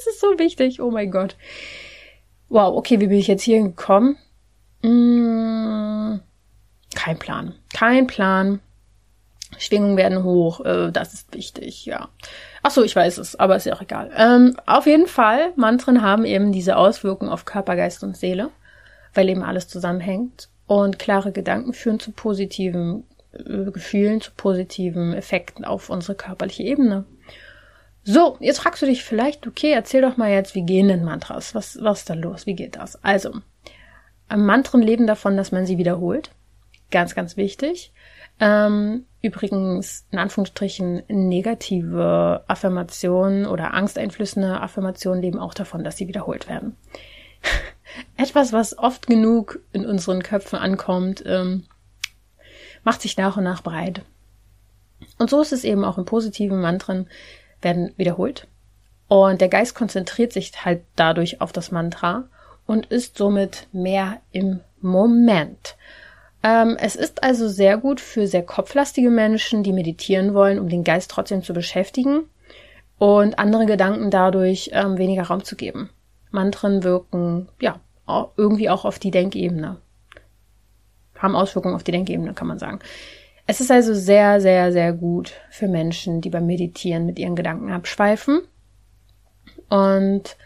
[0.01, 0.81] Es ist so wichtig.
[0.81, 1.37] Oh mein Gott.
[2.49, 4.17] Wow, okay, wie bin ich jetzt hier gekommen?
[4.83, 6.21] Hm,
[6.95, 7.55] kein Plan.
[7.73, 8.61] Kein Plan.
[9.59, 12.09] Schwingungen werden hoch, äh, das ist wichtig, ja.
[12.63, 14.11] Ach so, ich weiß es, aber ist ja auch egal.
[14.17, 18.51] Ähm, auf jeden Fall, Mantren haben eben diese Auswirkungen auf Körper, Geist und Seele,
[19.13, 20.49] weil eben alles zusammenhängt.
[20.67, 27.05] Und klare Gedanken führen zu positiven äh, Gefühlen, zu positiven Effekten auf unsere körperliche Ebene.
[28.03, 31.55] So, jetzt fragst du dich vielleicht, okay, erzähl doch mal jetzt, wie gehen denn Mantras?
[31.55, 32.47] Was, was ist da los?
[32.47, 33.03] Wie geht das?
[33.03, 33.41] Also,
[34.29, 36.31] Mantren leben davon, dass man sie wiederholt.
[36.91, 37.93] Ganz, ganz wichtig.
[38.41, 46.49] Ähm, übrigens, in Anführungsstrichen, negative Affirmationen oder angsteinflößende Affirmationen leben auch davon, dass sie wiederholt
[46.49, 46.77] werden.
[48.17, 51.65] Etwas, was oft genug in unseren Köpfen ankommt, ähm,
[52.83, 54.03] macht sich nach und nach breit.
[55.19, 57.09] Und so ist es eben auch in positiven Mantren
[57.63, 58.47] werden wiederholt.
[59.09, 62.29] Und der Geist konzentriert sich halt dadurch auf das Mantra
[62.67, 65.77] und ist somit mehr im Moment.
[66.43, 70.85] Ähm, es ist also sehr gut für sehr kopflastige Menschen, die meditieren wollen, um den
[70.85, 72.25] Geist trotzdem zu beschäftigen
[72.99, 75.91] und andere Gedanken dadurch ähm, weniger Raum zu geben.
[76.35, 77.81] Mantren wirken, ja,
[78.37, 79.79] irgendwie auch auf die Denkebene.
[81.17, 82.81] Haben Auswirkungen auf die Denkebene, kann man sagen.
[83.47, 87.73] Es ist also sehr, sehr, sehr gut für Menschen, die beim Meditieren mit ihren Gedanken
[87.73, 88.43] abschweifen.
[89.69, 90.37] Und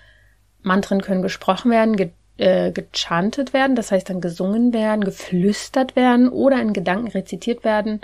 [0.63, 6.29] Mantren können gesprochen werden, ge äh, gechantet werden, das heißt dann gesungen werden, geflüstert werden
[6.29, 8.01] oder in Gedanken rezitiert werden.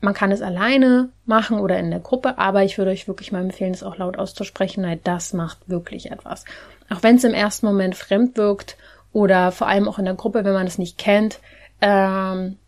[0.00, 3.42] Man kann es alleine machen oder in der Gruppe, aber ich würde euch wirklich mal
[3.42, 6.46] empfehlen, es auch laut auszusprechen, weil das macht wirklich etwas.
[6.90, 8.76] Auch wenn es im ersten Moment fremd wirkt
[9.12, 11.40] oder vor allem auch in der Gruppe, wenn man es nicht kennt,
[11.80, 12.58] ähm,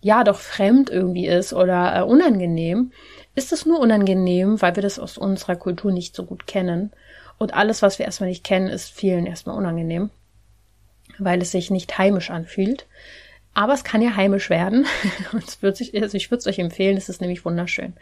[0.00, 2.92] ja doch fremd irgendwie ist oder äh, unangenehm,
[3.34, 6.92] ist es nur unangenehm, weil wir das aus unserer Kultur nicht so gut kennen.
[7.38, 10.10] Und alles, was wir erstmal nicht kennen, ist vielen erstmal unangenehm,
[11.18, 12.86] weil es sich nicht heimisch anfühlt.
[13.54, 14.86] Aber es kann ja heimisch werden.
[15.32, 17.94] Und es wird sich, also ich würde es euch empfehlen, es ist nämlich wunderschön.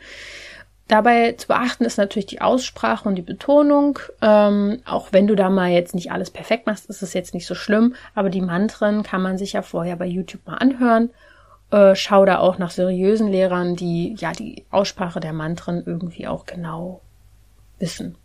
[0.90, 3.98] Dabei zu beachten ist natürlich die Aussprache und die Betonung.
[4.20, 7.46] Ähm, auch wenn du da mal jetzt nicht alles perfekt machst, ist es jetzt nicht
[7.46, 7.94] so schlimm.
[8.14, 11.10] Aber die Mantren kann man sich ja vorher bei YouTube mal anhören
[11.70, 16.46] äh, schau da auch nach seriösen Lehrern, die ja die Aussprache der Mantren irgendwie auch
[16.46, 17.00] genau
[17.78, 18.16] wissen.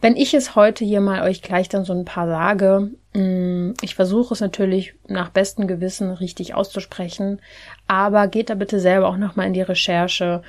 [0.00, 3.94] Wenn ich es heute hier mal euch gleich dann so ein paar sage, mm, ich
[3.94, 7.40] versuche es natürlich nach bestem Gewissen richtig auszusprechen,
[7.86, 10.42] aber geht da bitte selber auch nochmal in die Recherche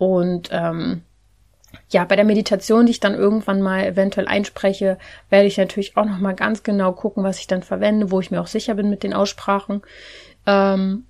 [0.00, 1.02] und ähm,
[1.90, 4.96] ja, bei der Meditation, die ich dann irgendwann mal eventuell einspreche,
[5.28, 8.40] werde ich natürlich auch nochmal ganz genau gucken, was ich dann verwende, wo ich mir
[8.40, 9.82] auch sicher bin mit den Aussprachen.
[10.46, 11.04] Ähm,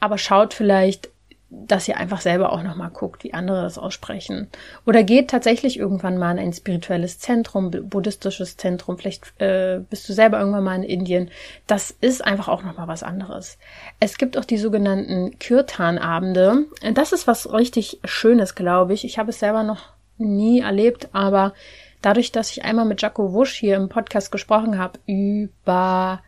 [0.00, 1.10] aber schaut vielleicht,
[1.50, 4.48] dass ihr einfach selber auch nochmal guckt, wie andere das aussprechen.
[4.84, 10.12] Oder geht tatsächlich irgendwann mal in ein spirituelles Zentrum, buddhistisches Zentrum, vielleicht äh, bist du
[10.12, 11.30] selber irgendwann mal in Indien.
[11.66, 13.56] Das ist einfach auch nochmal was anderes.
[13.98, 16.66] Es gibt auch die sogenannten Kirtan-Abende.
[16.92, 19.04] Das ist was richtig Schönes, glaube ich.
[19.04, 21.54] Ich habe es selber noch nie erlebt, aber
[22.02, 26.22] dadurch, dass ich einmal mit Jaco Wusch hier im Podcast gesprochen habe über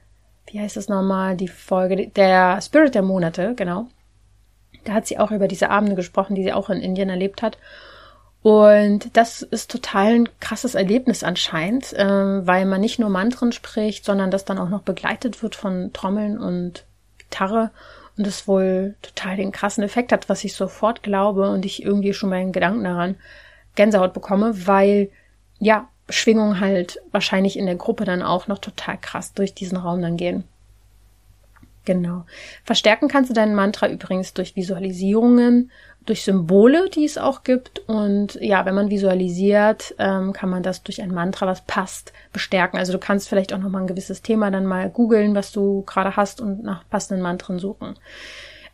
[0.53, 3.87] wie heißt es nochmal, die Folge, der Spirit der Monate, genau.
[4.85, 7.59] Da hat sie auch über diese Abende gesprochen, die sie auch in Indien erlebt hat.
[8.43, 14.05] Und das ist total ein krasses Erlebnis anscheinend, äh, weil man nicht nur Mantren spricht,
[14.05, 16.85] sondern das dann auch noch begleitet wird von Trommeln und
[17.19, 17.71] Gitarre
[18.17, 22.15] und es wohl total den krassen Effekt hat, was ich sofort glaube und ich irgendwie
[22.15, 23.17] schon meinen Gedanken daran
[23.75, 25.11] Gänsehaut bekomme, weil
[25.59, 30.03] ja, Schwingungen halt wahrscheinlich in der Gruppe dann auch noch total krass durch diesen Raum
[30.03, 30.45] dann gehen.
[31.85, 32.25] Genau.
[32.65, 35.71] Verstärken kannst du deinen Mantra übrigens durch Visualisierungen,
[36.07, 37.81] durch Symbole, die es auch gibt.
[37.89, 42.79] Und ja, wenn man visualisiert, ähm, kann man das durch ein Mantra, was passt, bestärken.
[42.79, 45.83] Also du kannst vielleicht auch noch mal ein gewisses Thema dann mal googeln, was du
[45.83, 47.95] gerade hast und nach passenden Mantren suchen.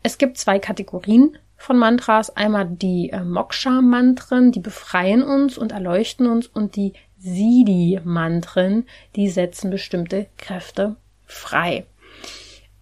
[0.03, 2.35] Es gibt zwei Kategorien von Mantras.
[2.35, 9.71] Einmal die äh, Moksha-Mantren, die befreien uns und erleuchten uns und die Siddhi-Mantren, die setzen
[9.71, 11.85] bestimmte Kräfte frei.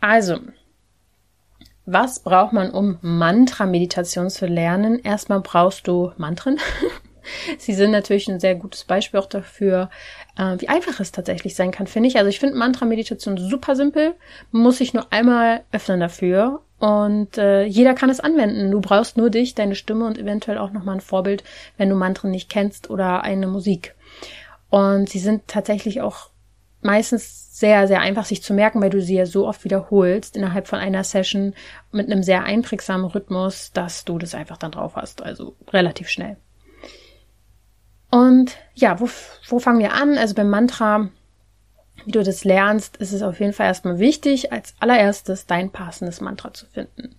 [0.07, 0.37] Also,
[1.87, 4.99] was braucht man, um Mantra-Meditation zu lernen?
[4.99, 6.59] Erstmal brauchst du Mantren.
[7.57, 9.89] Sie sind natürlich ein sehr gutes Beispiel auch dafür,
[10.37, 12.17] äh, wie einfach es tatsächlich sein kann, finde ich.
[12.17, 14.13] Also ich finde Mantra-Meditation super simpel,
[14.51, 18.69] muss sich nur einmal öffnen dafür und äh, jeder kann es anwenden.
[18.69, 21.43] Du brauchst nur dich, deine Stimme und eventuell auch nochmal ein Vorbild,
[21.77, 23.95] wenn du Mantren nicht kennst oder eine Musik.
[24.69, 26.29] Und sie sind tatsächlich auch
[26.81, 30.67] meistens sehr, sehr einfach sich zu merken, weil du sie ja so oft wiederholst innerhalb
[30.67, 31.53] von einer Session
[31.91, 35.23] mit einem sehr einprägsamen Rhythmus, dass du das einfach dann drauf hast.
[35.23, 36.37] Also relativ schnell.
[38.11, 39.09] Und ja, wo,
[39.47, 40.17] wo fangen wir an?
[40.17, 41.09] Also beim Mantra,
[42.05, 46.21] wie du das lernst, ist es auf jeden Fall erstmal wichtig, als allererstes dein passendes
[46.21, 47.15] Mantra zu finden.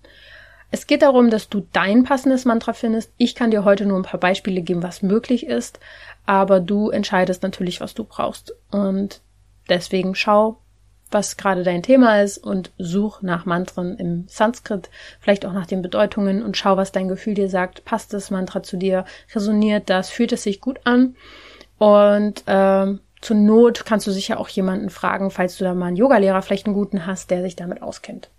[0.70, 3.12] Es geht darum, dass du dein passendes Mantra findest.
[3.16, 5.80] Ich kann dir heute nur ein paar Beispiele geben, was möglich ist,
[6.24, 8.54] aber du entscheidest natürlich, was du brauchst.
[8.70, 9.20] Und
[9.68, 10.58] Deswegen schau,
[11.10, 15.82] was gerade dein Thema ist und such nach Mantren im Sanskrit, vielleicht auch nach den
[15.82, 17.84] Bedeutungen und schau, was dein Gefühl dir sagt.
[17.84, 19.04] Passt das Mantra zu dir?
[19.34, 20.10] Resoniert das?
[20.10, 21.16] Fühlt es sich gut an?
[21.78, 25.96] Und ähm, zur Not kannst du sicher auch jemanden fragen, falls du da mal einen
[25.96, 28.30] Yogalehrer vielleicht einen guten hast, der sich damit auskennt.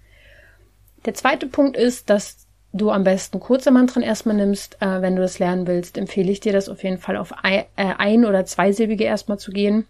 [1.05, 4.81] Der zweite Punkt ist, dass du am besten kurze Mantren erstmal nimmst.
[4.81, 7.63] Äh, wenn du das lernen willst, empfehle ich dir das auf jeden Fall auf ein,
[7.75, 9.87] äh, ein oder zweisilbige erstmal zu gehen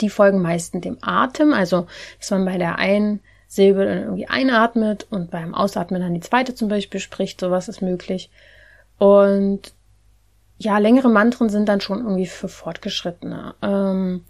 [0.00, 1.86] die folgen meistens dem Atem, also
[2.18, 6.54] dass man bei der einen Silbe dann irgendwie einatmet und beim Ausatmen dann die zweite
[6.54, 8.30] zum Beispiel spricht, sowas ist möglich.
[8.98, 9.72] Und
[10.58, 13.54] ja, längere Mantren sind dann schon irgendwie für Fortgeschrittene.
[13.62, 14.24] Ähm,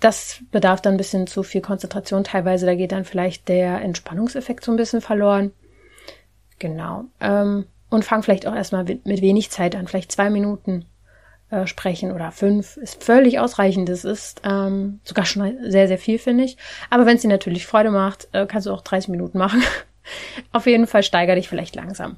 [0.00, 4.64] das bedarf dann ein bisschen zu viel Konzentration teilweise, da geht dann vielleicht der Entspannungseffekt
[4.64, 5.52] so ein bisschen verloren.
[6.58, 7.04] Genau.
[7.20, 10.86] Ähm, und fang vielleicht auch erstmal mit wenig Zeit an, vielleicht zwei Minuten
[11.52, 13.88] äh, sprechen oder fünf ist völlig ausreichend.
[13.90, 16.56] Das ist ähm, sogar schon sehr, sehr viel, finde ich.
[16.88, 19.62] Aber wenn es dir natürlich Freude macht, äh, kannst du auch 30 Minuten machen.
[20.52, 22.16] Auf jeden Fall steiger dich vielleicht langsam.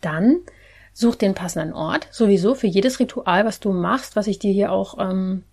[0.00, 0.38] Dann
[0.94, 2.08] such den passenden Ort.
[2.10, 5.44] Sowieso für jedes Ritual, was du machst, was ich dir hier auch, ähm,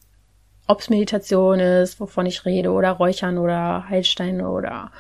[0.68, 4.92] ob es Meditation ist, wovon ich rede, oder Räuchern oder Heilsteine oder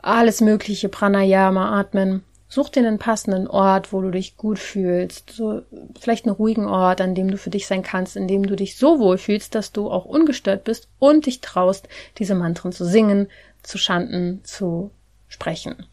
[0.00, 2.24] alles mögliche, Pranayama, Atmen.
[2.52, 5.30] Such dir einen passenden Ort, wo du dich gut fühlst.
[5.30, 5.62] So,
[6.00, 8.76] vielleicht einen ruhigen Ort, an dem du für dich sein kannst, in dem du dich
[8.76, 13.28] so wohl fühlst, dass du auch ungestört bist und dich traust, diese Mantren zu singen,
[13.62, 14.90] zu chanten, zu
[15.28, 15.86] sprechen.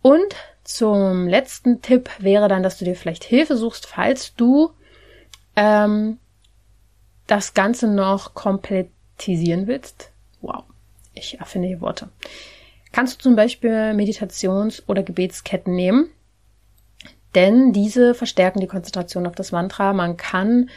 [0.00, 0.34] Und
[0.64, 4.70] zum letzten Tipp wäre dann, dass du dir vielleicht Hilfe suchst, falls du
[5.54, 6.16] ähm,
[7.26, 10.12] das Ganze noch komplettisieren willst.
[10.40, 10.64] Wow,
[11.12, 12.08] ich erfinde hier Worte
[12.92, 16.10] kannst du zum Beispiel Meditations- oder Gebetsketten nehmen,
[17.34, 19.92] denn diese verstärken die Konzentration auf das Mantra.
[19.92, 20.70] Man kann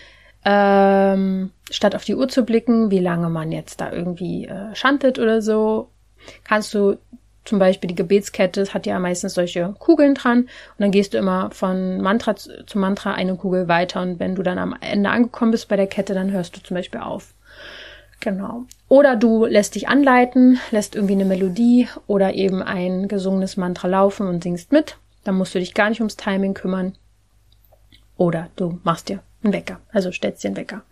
[0.46, 5.20] ähm, statt auf die Uhr zu blicken, wie lange man jetzt da irgendwie äh, schantet
[5.20, 5.90] oder so,
[6.44, 6.98] kannst du
[7.44, 10.50] zum Beispiel die Gebetskette, hat ja meistens solche Kugeln dran und
[10.80, 14.58] dann gehst du immer von Mantra zu Mantra eine Kugel weiter und wenn du dann
[14.58, 17.35] am Ende angekommen bist bei der Kette, dann hörst du zum Beispiel auf.
[18.20, 18.66] Genau.
[18.88, 24.28] Oder du lässt dich anleiten, lässt irgendwie eine Melodie oder eben ein gesungenes Mantra laufen
[24.28, 24.98] und singst mit.
[25.24, 26.96] Dann musst du dich gar nicht ums Timing kümmern.
[28.18, 30.84] Oder du machst dir einen Wecker, also stellst dir einen Wecker.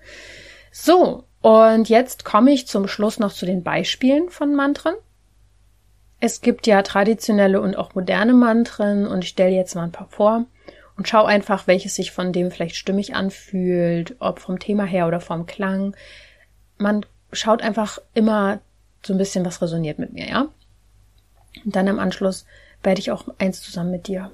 [0.71, 4.95] So, und jetzt komme ich zum Schluss noch zu den Beispielen von Mantren.
[6.19, 10.07] Es gibt ja traditionelle und auch moderne Mantren und ich stelle jetzt mal ein paar
[10.09, 10.45] vor
[10.95, 15.19] und schau einfach, welches sich von dem vielleicht stimmig anfühlt, ob vom Thema her oder
[15.19, 15.95] vom Klang.
[16.77, 18.59] Man schaut einfach immer
[19.05, 20.47] so ein bisschen, was resoniert mit mir, ja.
[21.63, 22.45] Und dann im Anschluss
[22.81, 24.31] werde ich auch eins zusammen mit dir,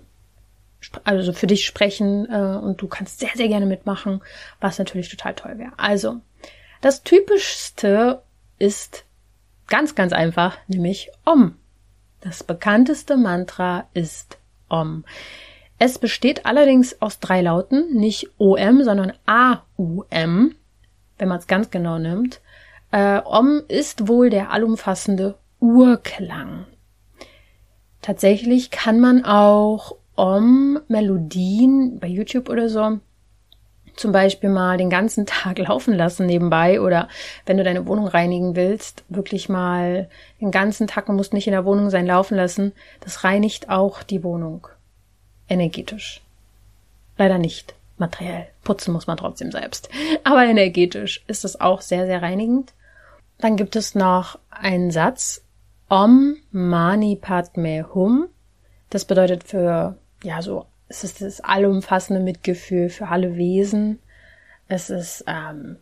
[1.03, 4.21] also für dich sprechen äh, und du kannst sehr, sehr gerne mitmachen,
[4.59, 5.73] was natürlich total toll wäre.
[5.77, 6.21] Also,
[6.81, 8.21] das Typischste
[8.57, 9.05] ist
[9.67, 11.57] ganz, ganz einfach, nämlich Om.
[12.21, 15.05] Das bekannteste Mantra ist Om.
[15.77, 20.55] Es besteht allerdings aus drei Lauten, nicht OM, sondern AUM,
[21.17, 22.41] wenn man es ganz genau nimmt.
[22.91, 26.65] Äh, Om ist wohl der allumfassende Urklang.
[28.01, 32.99] Tatsächlich kann man auch Om-Melodien bei YouTube oder so
[33.99, 37.07] zum Beispiel mal den ganzen Tag laufen lassen nebenbei oder
[37.45, 40.09] wenn du deine Wohnung reinigen willst, wirklich mal
[40.41, 42.71] den ganzen Tag, man muss nicht in der Wohnung sein, laufen lassen.
[43.01, 44.67] Das reinigt auch die Wohnung.
[45.47, 46.21] Energetisch.
[47.17, 48.47] Leider nicht materiell.
[48.63, 49.89] Putzen muss man trotzdem selbst.
[50.23, 52.73] Aber energetisch ist es auch sehr, sehr reinigend.
[53.39, 55.43] Dann gibt es noch einen Satz.
[55.89, 58.27] Om Mani Padme Hum.
[58.89, 63.99] Das bedeutet für, ja, so es ist das allumfassende Mitgefühl für alle Wesen.
[64.67, 65.77] Es ist ähm,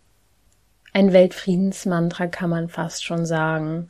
[0.94, 3.88] ein Weltfriedensmantra, kann man fast schon sagen.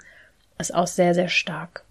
[0.59, 1.83] Ist auch sehr, sehr stark.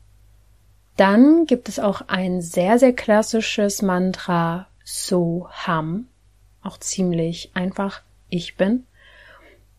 [0.97, 6.09] Dann gibt es auch ein sehr, sehr klassisches Mantra Soham.
[6.63, 8.87] Auch ziemlich einfach ich bin.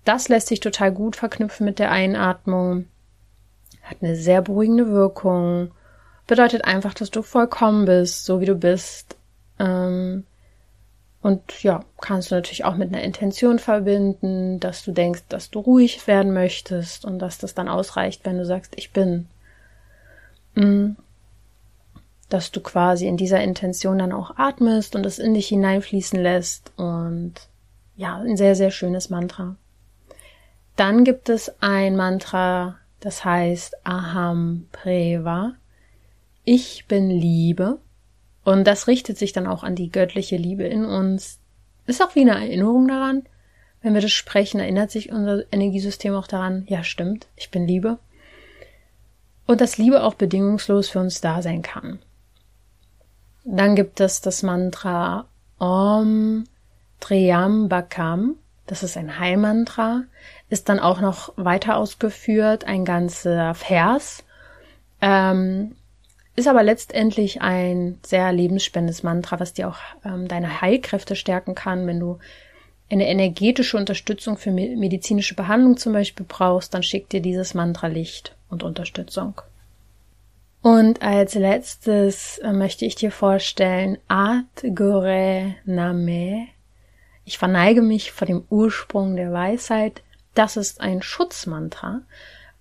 [0.08, 2.86] Das lässt sich total gut verknüpfen mit der Einatmung.
[3.82, 5.72] Hat eine sehr beruhigende Wirkung.
[6.28, 9.17] Bedeutet einfach, dass du vollkommen bist, so wie du bist.
[9.60, 10.24] Ähm,
[11.22, 15.60] und ja, kannst du natürlich auch mit einer Intention verbinden, dass du denkst, dass du
[15.60, 19.28] ruhig werden möchtest und dass das dann ausreicht, wenn du sagst, ich bin.
[20.56, 20.91] Mm.
[22.30, 26.72] Dass du quasi in dieser Intention dann auch atmest und es in dich hineinfließen lässt
[26.78, 27.34] und
[27.98, 29.58] ja, ein sehr, sehr schönes Mantra.
[30.77, 35.55] Dann gibt es ein Mantra, das heißt Aham Preva.
[36.45, 37.79] Ich bin Liebe.
[38.45, 41.39] Und das richtet sich dann auch an die göttliche Liebe in uns.
[41.87, 43.23] Ist auch wie eine Erinnerung daran.
[43.81, 47.97] Wenn wir das sprechen, erinnert sich unser Energiesystem auch daran, ja stimmt, ich bin Liebe.
[49.47, 51.99] Und dass Liebe auch bedingungslos für uns da sein kann.
[53.43, 56.43] Dann gibt es das Mantra Om
[56.99, 58.35] Triambakam.
[58.67, 60.03] Das ist ein Heilmantra.
[60.49, 64.23] Ist dann auch noch weiter ausgeführt, ein ganzer Vers.
[65.01, 65.75] Ähm,
[66.36, 71.88] ist aber letztendlich ein sehr lebensspendendes Mantra, was dir auch ähm, deine Heilkräfte stärken kann.
[71.88, 72.19] Wenn du
[72.91, 78.36] eine energetische Unterstützung für medizinische Behandlung zum Beispiel brauchst, dann schickt dir dieses Mantra Licht
[78.49, 79.41] und Unterstützung.
[80.62, 86.47] Und als letztes äh, möchte ich dir vorstellen At Gore Name.
[87.27, 90.01] Ich verneige mich vor dem Ursprung der Weisheit.
[90.33, 91.99] Das ist ein Schutzmantra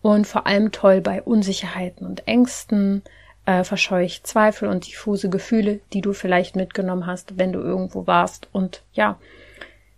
[0.02, 3.02] und vor allem toll bei Unsicherheiten und Ängsten,
[3.44, 8.48] äh, verscheucht Zweifel und diffuse Gefühle, die du vielleicht mitgenommen hast, wenn du irgendwo warst
[8.50, 9.20] und ja,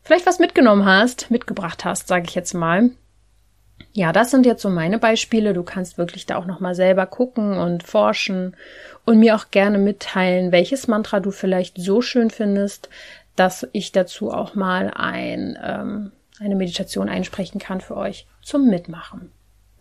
[0.03, 2.91] vielleicht was mitgenommen hast, mitgebracht hast, sage ich jetzt mal.
[3.95, 5.55] Ja, das sind jetzt so meine Beispiele.
[5.55, 8.55] Du kannst wirklich da auch noch mal selber gucken und forschen
[9.07, 12.91] und mir auch gerne mitteilen, welches Mantra du vielleicht so schön findest,
[13.39, 19.33] dass ich dazu auch mal ein, ähm, eine Meditation einsprechen kann für euch zum Mitmachen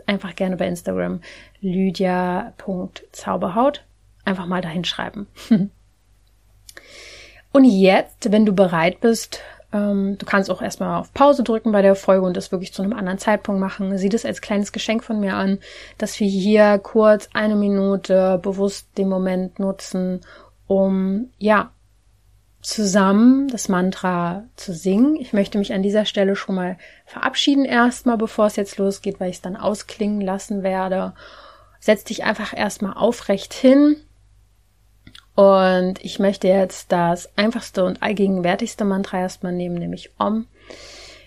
[0.07, 1.21] einfach gerne bei Instagram
[1.61, 3.83] lydia.zauberhaut
[4.25, 5.27] einfach mal dahin schreiben.
[7.51, 9.41] und jetzt, wenn du bereit bist,
[9.71, 12.81] ähm, du kannst auch erstmal auf Pause drücken bei der Folge und das wirklich zu
[12.81, 13.97] einem anderen Zeitpunkt machen.
[13.97, 15.59] Sieh das als kleines Geschenk von mir an,
[15.97, 20.21] dass wir hier kurz eine Minute bewusst den Moment nutzen,
[20.67, 21.71] um ja
[22.61, 25.15] zusammen das Mantra zu singen.
[25.15, 29.29] Ich möchte mich an dieser Stelle schon mal verabschieden erstmal, bevor es jetzt losgeht, weil
[29.29, 31.13] ich es dann ausklingen lassen werde.
[31.79, 33.97] Setz dich einfach erstmal aufrecht hin.
[35.35, 40.47] Und ich möchte jetzt das einfachste und allgegenwärtigste Mantra erstmal nehmen, nämlich Om.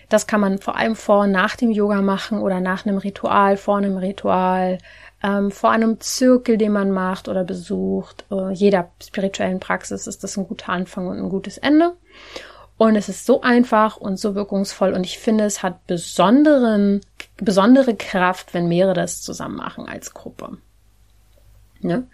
[0.09, 3.55] Das kann man vor allem vor und nach dem Yoga machen oder nach einem Ritual,
[3.55, 4.79] vor einem Ritual,
[5.23, 8.25] ähm, vor einem Zirkel, den man macht oder besucht.
[8.31, 11.93] Äh, jeder spirituellen Praxis ist das ein guter Anfang und ein gutes Ende.
[12.77, 17.01] Und es ist so einfach und so wirkungsvoll und ich finde, es hat besonderen,
[17.37, 20.57] besondere Kraft, wenn mehrere das zusammen machen als Gruppe.
[21.79, 22.07] Ne?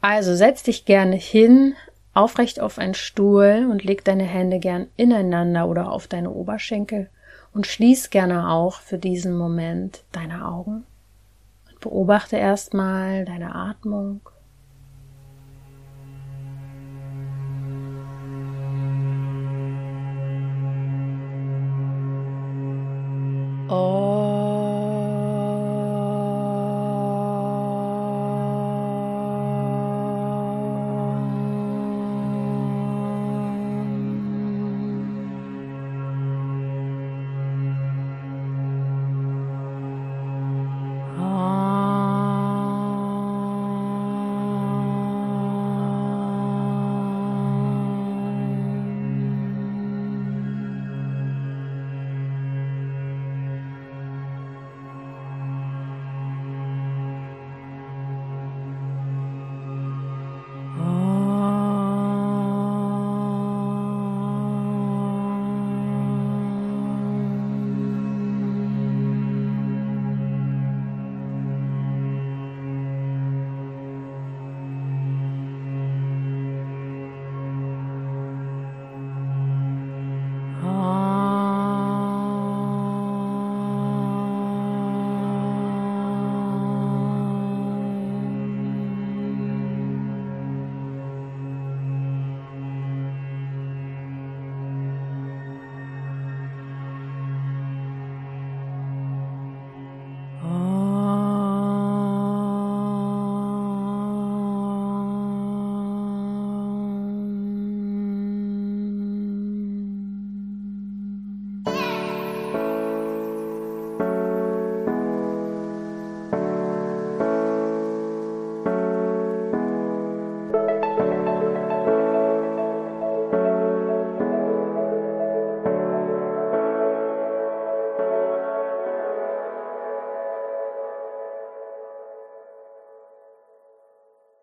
[0.00, 1.74] Also setz dich gerne hin,
[2.12, 7.10] aufrecht auf einen Stuhl und leg deine Hände gern ineinander oder auf deine Oberschenkel
[7.52, 10.86] und schließ gerne auch für diesen Moment deine Augen.
[11.84, 14.22] Beobachte erstmal deine Atmung.